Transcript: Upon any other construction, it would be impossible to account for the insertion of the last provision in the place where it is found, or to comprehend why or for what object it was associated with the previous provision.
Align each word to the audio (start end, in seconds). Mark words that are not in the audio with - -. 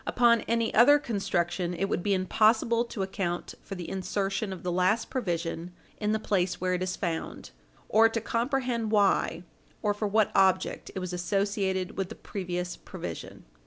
Upon 0.07 0.41
any 0.47 0.73
other 0.73 0.97
construction, 0.97 1.75
it 1.75 1.85
would 1.85 2.01
be 2.01 2.15
impossible 2.15 2.85
to 2.85 3.03
account 3.03 3.53
for 3.61 3.75
the 3.75 3.87
insertion 3.87 4.51
of 4.51 4.63
the 4.63 4.71
last 4.71 5.11
provision 5.11 5.73
in 5.99 6.11
the 6.11 6.17
place 6.17 6.59
where 6.59 6.73
it 6.73 6.81
is 6.81 6.95
found, 6.95 7.51
or 7.87 8.09
to 8.09 8.19
comprehend 8.19 8.91
why 8.91 9.43
or 9.83 9.93
for 9.93 10.07
what 10.07 10.31
object 10.33 10.89
it 10.95 10.99
was 10.99 11.13
associated 11.13 11.97
with 11.99 12.09
the 12.09 12.15
previous 12.15 12.77
provision. 12.77 13.45